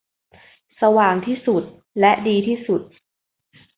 [0.81, 1.63] สว่างที่สุด
[1.99, 2.81] และดีที่สุด